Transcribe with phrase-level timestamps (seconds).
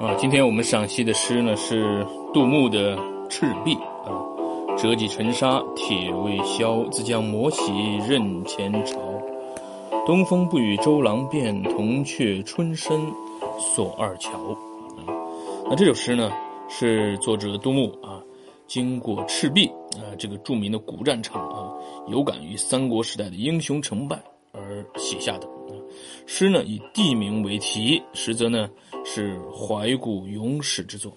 [0.00, 2.96] 啊，今天我们赏析的诗呢是杜牧的
[3.28, 7.70] 《赤壁》啊，折戟沉沙铁未销，自将磨洗
[8.08, 8.98] 认前朝。
[10.06, 12.98] 东风不与周郎便，铜雀春深
[13.58, 14.38] 锁二乔。
[15.06, 15.12] 啊，
[15.68, 16.32] 那这首诗呢
[16.66, 18.22] 是作者杜牧啊，
[18.66, 21.68] 经过赤壁啊这个著名的古战场啊，
[22.08, 24.18] 有感于三国时代的英雄成败
[24.52, 25.46] 而写下的。
[26.26, 28.70] 诗呢以地名为题，实则呢
[29.04, 31.16] 是怀古咏史之作。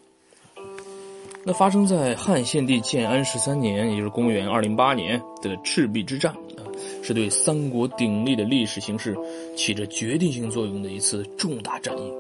[1.45, 6.63] 那发生在汉献帝建安十三年，也就是公元二零八年的赤壁之战啊，
[7.03, 9.13] 是对三国鼎立的历史形势
[9.53, 12.13] 起着决定性作用的一次重大战役。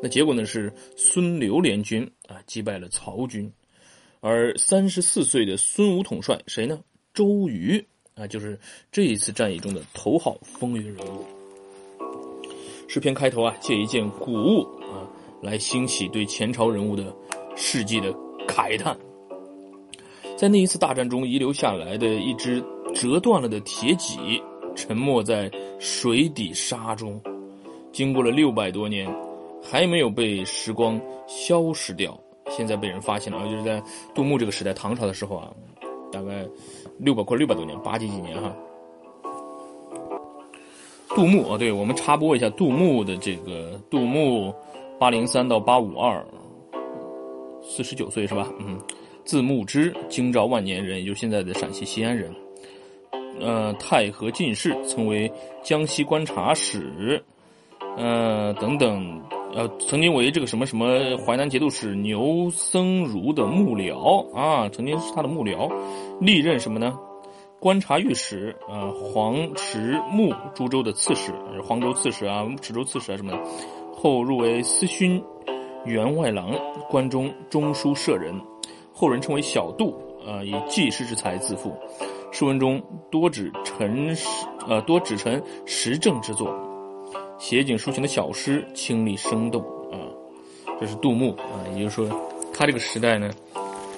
[0.00, 3.52] 那结果呢是孙刘联军啊击败了曹军，
[4.20, 6.78] 而三十四岁的孙武统帅谁呢？
[7.12, 8.56] 周瑜啊，就是
[8.92, 11.24] 这一次战役中的头号风云人物。
[12.92, 15.06] 诗篇开头啊，借一件古物啊，
[15.40, 17.14] 来兴起对前朝人物的
[17.54, 18.12] 事迹的
[18.48, 18.98] 慨叹。
[20.36, 22.60] 在那一次大战中遗留下来的一只
[22.92, 24.42] 折断了的铁戟，
[24.74, 27.22] 沉没在水底沙中，
[27.92, 29.08] 经过了六百多年，
[29.62, 32.18] 还没有被时光消失掉。
[32.48, 33.80] 现在被人发现了啊，就是在
[34.16, 35.54] 杜牧这个时代，唐朝的时候啊，
[36.10, 36.44] 大概
[36.98, 38.52] 六百快六百多年，八几几年哈。
[41.14, 44.54] 杜牧啊，对我们插播一下杜牧的这个杜牧，
[44.98, 46.24] 八零三到八五二，
[47.62, 48.48] 四十九岁是吧？
[48.60, 48.78] 嗯，
[49.24, 52.32] 字牧之，京兆万年人，也就是现在的陕西西安人。
[53.40, 55.30] 呃，太和进士，曾为
[55.62, 57.22] 江西观察使，
[57.96, 59.20] 呃等等，
[59.54, 65.72] 呃，曾经为这个什么什么淮南节度使牛僧孺的幕僚啊，曾经是他的幕僚，
[66.20, 66.98] 历任什么呢？
[67.60, 71.30] 观察御史，呃，黄池木株洲的刺史，
[71.62, 73.38] 黄州刺史啊，池州刺史啊什么的，
[73.94, 75.22] 后入为司勋
[75.84, 76.54] 员外郎，
[76.88, 78.34] 关中中书舍人，
[78.94, 79.94] 后人称为小杜，
[80.26, 81.76] 啊，以记事之才自负，
[82.32, 84.26] 诗文中多指陈实，
[84.66, 86.50] 呃，多指陈时政之作，
[87.38, 89.60] 写景抒情的小诗清丽生动，
[89.92, 90.00] 啊，
[90.80, 92.08] 这是杜牧啊，也就是说，
[92.54, 93.30] 他这个时代呢，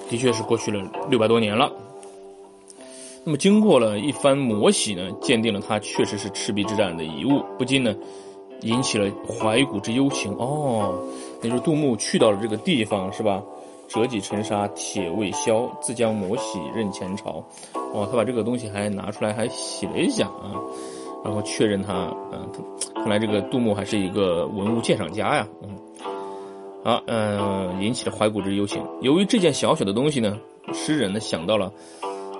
[0.09, 1.71] 的确是过去了六百多年了。
[3.25, 7.95] 那么经过了一番磨洗呢，鉴定了它确实是赤壁之战的遗物，不禁呢
[8.63, 10.33] 引起了怀古之幽情。
[10.33, 11.01] 哦，
[11.41, 13.41] 那就是杜牧去到了这个地方，是吧？
[13.87, 17.43] 折戟沉沙铁未销，自将磨洗认前朝。
[17.93, 20.59] 哦，他把这个东西还拿出来还洗了一下啊，
[21.23, 22.49] 然后确认他，嗯，
[22.95, 25.47] 看来这个杜牧还是一个文物鉴赏家呀。
[25.61, 25.69] 嗯，
[26.83, 28.83] 好，嗯，引起了怀古之幽情。
[29.01, 30.37] 由于这件小小的东西呢，
[30.73, 31.71] 诗人呢想到了。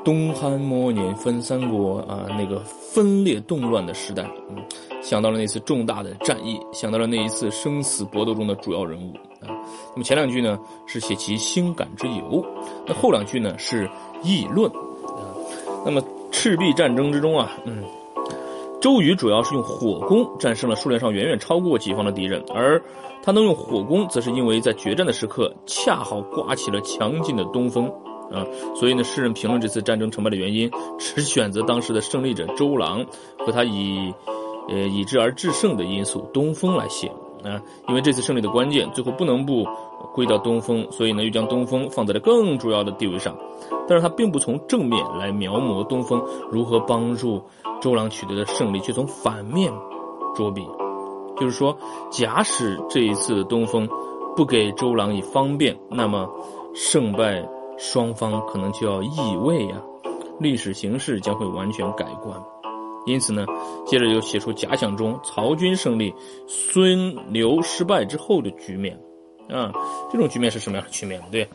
[0.04, 4.58] 东汉末年分三国啊，那个分裂动乱的时代，嗯，
[5.02, 9.14] 想到了那次重大的战役，想到了那一次生死搏斗中的主要人物
[9.46, 9.48] 啊。
[9.94, 12.46] 那么前两句呢是写其心感之由，
[12.86, 13.90] 那后两句呢是
[14.24, 15.32] 议论啊。
[15.86, 17.84] 那么赤壁战争之中啊，嗯，
[18.82, 22.82] 周瑜主要是用火攻战胜了数量上远远超过己方的敌人，而
[23.24, 27.90] 他能用火攻，则是因为在决战的时刻恰好刮起了强劲的东风。
[28.34, 28.44] 啊，
[28.76, 33.06] 所以呢，诗人评论这次战争成败的原因，只选择当时的胜利者周郎
[33.38, 34.12] 和他以，
[34.70, 37.08] 呃，以之而制胜的因素东风来写
[37.44, 37.62] 啊。
[37.88, 39.68] 因为这次胜利的关键最后不能不
[40.14, 43.38] 归到东风，所以呢，又将东风放在了更重要的地位上。
[43.88, 47.44] 但是他并不从正面来描摹东风如何帮助
[47.82, 49.72] 周郎取得的胜利，却从反面
[50.36, 50.66] 着笔，
[51.38, 51.78] 就是说，
[52.10, 53.88] 假使这一次的东风
[54.36, 56.28] 不给周郎以方便，那么
[56.74, 57.48] 胜败。
[57.78, 59.82] 双方可能就要易位呀，
[60.40, 62.42] 历史形势将会完全改观。
[63.06, 63.46] 因此呢，
[63.86, 66.14] 接着又写出假想中曹军胜利、
[66.48, 68.98] 孙刘失败之后的局面，
[69.50, 69.74] 啊，
[70.10, 71.22] 这种局面是什么样的局面？
[71.30, 71.48] 对。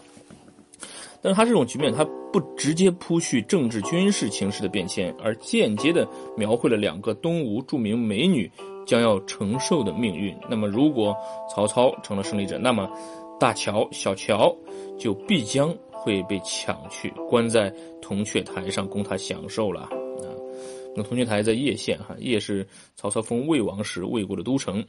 [1.22, 6.06] 但是他这种局面，他不直接铺叙政治军事情势的变迁，而间接的
[6.36, 8.48] 描绘了两个东吴著名美女
[8.86, 10.36] 将要承受的命运。
[10.48, 11.16] 那么，如果
[11.52, 12.88] 曹操成了胜利者，那么
[13.40, 14.54] 大乔、小乔
[14.98, 15.74] 就必将。
[16.08, 17.70] 会被抢去，关在
[18.00, 19.90] 铜雀台上供他享受了！
[20.96, 22.66] 那铜雀台在叶县哈，叶是
[22.96, 24.82] 曹操封魏王时魏国的都城，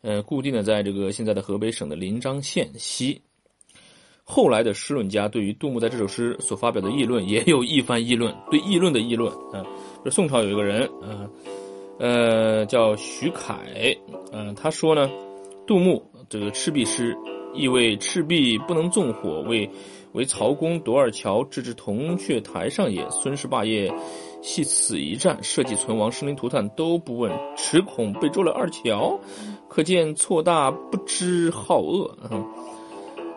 [0.00, 3.20] 呃，固定的在这个现在的河北省的临漳县西。
[4.24, 9.62] 后来的诗论家对于杜牧在这首诗所发表的议论也有一番议论，对议论的议论啊。
[10.02, 11.28] 这宋朝有一个人啊，
[11.98, 13.94] 呃，叫徐凯，
[14.32, 15.10] 嗯，他说呢，
[15.66, 17.14] 杜牧这个赤壁诗。
[17.54, 19.68] 意为赤壁不能纵火，为
[20.12, 23.06] 为曹公夺二乔，置之铜雀台上也。
[23.10, 23.92] 孙氏霸业，
[24.42, 29.18] 系此一战，社稷存亡，生灵涂炭都不问，持恐被捉了二乔，
[29.68, 32.14] 可见错大不知好恶。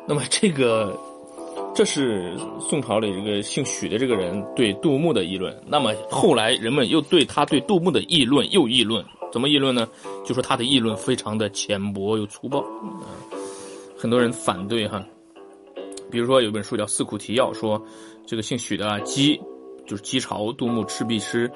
[0.08, 0.98] 那么这个，
[1.76, 5.56] 这是宋朝里这个姓许的这个人对杜牧的议论。
[5.68, 9.88] 那么后来人们又对他对杜牧的议论又议论，怎么议论呢？
[10.26, 12.64] 就说他的议论非常的浅薄又粗暴，
[14.00, 15.06] 很多人反对哈。
[16.10, 17.86] 比如说有本书叫《四库提要》，说
[18.26, 19.38] 这个姓许的姬，
[19.86, 21.52] 就是姬朝杜牧赤壁诗，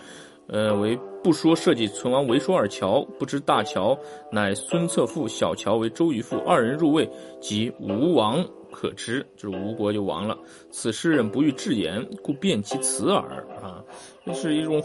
[0.48, 3.98] 呃，为不说社稷存亡，唯说二乔，不知大乔
[4.30, 7.10] 乃孙策父，小乔为周瑜父，二人入魏，
[7.40, 10.38] 即吴王可知，就是吴国就亡了。
[10.70, 13.82] 此诗人不欲置言，故辩其词耳啊，
[14.26, 14.84] 这是一种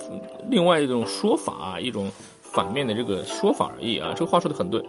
[0.49, 2.09] 另外一种说法，一种
[2.41, 4.15] 反面的这个说法而已啊。
[4.15, 4.81] 这个话说的很对。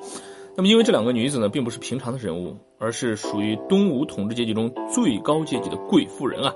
[0.56, 6.54] 那么，因为这两个女子呢，并不是平常的人物，而是属于东吴统治阶级中最高阶级的贵妇人啊。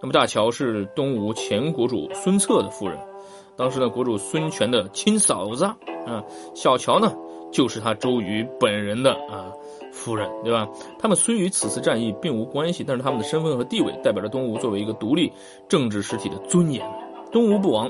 [0.00, 2.98] 那么，大乔是东吴前国主孙策的夫人，
[3.56, 5.76] 当时呢，国主孙权的亲嫂子啊。
[6.54, 7.14] 小乔呢，
[7.52, 9.52] 就是他周瑜本人的啊
[9.92, 10.66] 夫人，对吧？
[10.98, 15.30] 他们虽与此次战役并无关系，但是他们的身份和地位，代表着东吴作为一个独立
[15.68, 16.84] 政治实体的尊严。
[17.30, 17.88] 东吴不亡。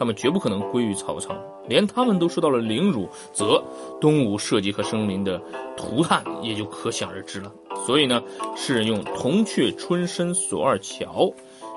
[0.00, 1.34] 他们绝不可能归于曹操，
[1.68, 3.62] 连他们都受到了凌辱，则
[4.00, 5.38] 东吴社稷和生灵的
[5.76, 7.52] 涂炭也就可想而知了。
[7.84, 8.22] 所以呢，
[8.56, 11.30] 诗人用“铜雀春深锁二乔”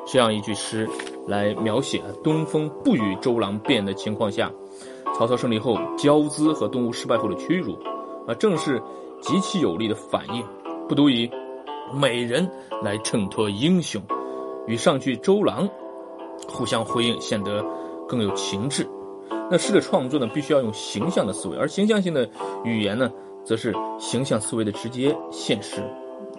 [0.08, 0.88] 这样一句诗
[1.28, 4.50] 来描写东风不与周郎便的情况下，
[5.18, 7.78] 曹操胜利后骄姿和东吴失败后的屈辱，
[8.26, 8.82] 啊，正是
[9.20, 10.42] 极其有力的反应。
[10.88, 11.30] 不独以
[11.94, 12.50] 美人
[12.82, 14.02] 来衬托英雄，
[14.66, 15.68] 与上句周郎
[16.48, 17.62] 互相回应，显得。
[18.14, 18.88] 更有情致。
[19.50, 22.30] 那诗的创作呢，必须要用形象的思维，而形象性的
[22.64, 23.12] 语言呢，
[23.44, 25.82] 则是形象思维的直接现实。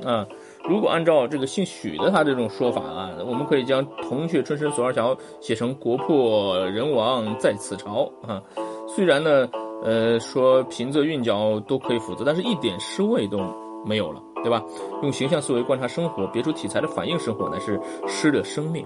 [0.04, 0.26] 啊，
[0.68, 8.42] 如果按照这个姓许的他这种说法啊，我们可以将“铜雀春深锁二乔”写成“国破人亡在此朝”啊。
[8.86, 9.48] 虽然呢，
[9.82, 13.38] 呃，说平仄韵脚都可以辅佐，但是一点诗味都
[13.86, 14.62] 没有了，对吧？
[15.02, 18.84] 用形象思维观察生活，别出题材的反映生活，乃是诗的生命。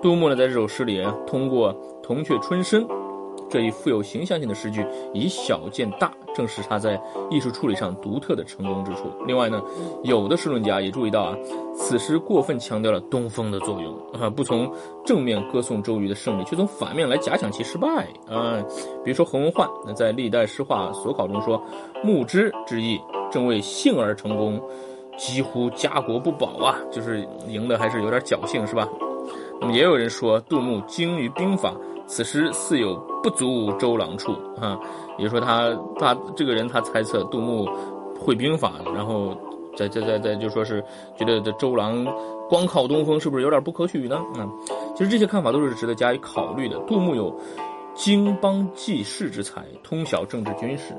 [0.00, 1.74] 杜牧呢，在这首诗里通过
[2.06, 2.86] “铜雀春深”
[3.48, 7.00] 这一富有形象性的诗句，以小见大，正是他在
[7.30, 9.02] 艺术处理上独特的成功之处。
[9.24, 9.62] 另外呢，
[10.02, 11.36] 有的诗论家也注意到啊，
[11.76, 14.68] 此诗过分强调了东风的作用啊，不从
[15.04, 18.60] 正面歌颂周瑜的胜利，却从反面来假想其失败啊。
[19.04, 21.62] 比如说洪文焕那在《历代诗话所考》中说
[22.02, 23.00] ：“牧之之意，
[23.30, 24.60] 正为幸而成功，
[25.16, 28.88] 几乎家国不保啊，就是赢的还是有点侥幸，是吧？”
[29.60, 31.72] 那么也有人说杜牧精于兵法，
[32.06, 34.78] 此时似有不足周郎处啊，
[35.18, 37.68] 也就是说他他这个人他猜测杜牧
[38.18, 39.36] 会兵法，然后
[39.76, 40.82] 在在在在就说是
[41.18, 42.04] 觉得这周郎
[42.48, 44.24] 光靠东风是不是有点不可取呢？
[44.36, 44.48] 嗯，
[44.96, 46.78] 其实这些看法都是值得加以考虑的。
[46.86, 47.34] 杜牧有
[47.94, 50.94] 经邦济世之才，通晓政治军事。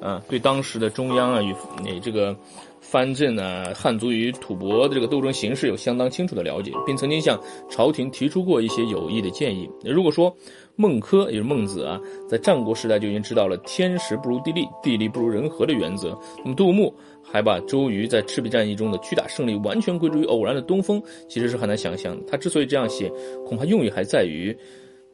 [0.00, 2.36] 啊，对当时的中央啊与你这个
[2.80, 9.68] 藩镇啊汉族与吐蕃的这个斗争形势有相当清楚的了解，并曾经向朝廷提出过一些有益的建议。
[9.82, 10.34] 如果说
[10.76, 11.98] 孟轲也是孟子啊，
[12.28, 22.26] 在战国时代就已经知道了天时不如地利，地利不如人和的原则，那么杜牧还把周瑜在赤壁战役中的巨大胜利完全归诸于偶然的东风，其实是很难想象的。
[22.26, 23.10] 他之所以这样写，
[23.46, 24.54] 恐怕用意还在于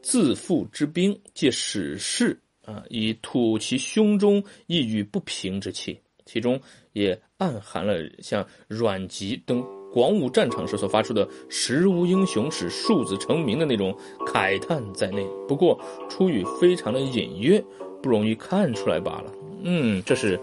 [0.03, 2.37] 自负之兵，借史事。
[2.71, 6.61] 啊，以吐其胸中抑郁不平之气，其中
[6.93, 9.61] 也暗含了像阮籍登
[9.93, 15.27] 广武战场时所发出的“时无英雄使庶子成名”的那种慨叹在内。
[15.49, 15.77] 不过
[16.09, 17.61] 出语非常的隐约，
[18.01, 19.33] 不容易看出来罢了。
[19.63, 20.39] 嗯，这是《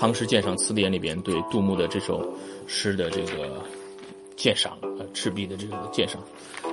[0.00, 2.36] 唐诗鉴赏词典》里边对杜牧的这首
[2.66, 3.64] 诗的这个
[4.36, 6.20] 鉴赏啊，赤壁的这个鉴赏。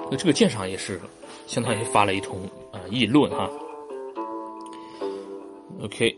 [0.10, 1.00] 那这个鉴赏也是
[1.46, 2.40] 相当于发了一通
[2.72, 3.48] 啊议论哈。
[5.82, 6.16] Okay